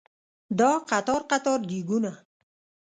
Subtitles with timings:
[0.59, 2.11] دا قطار قطار دیګونه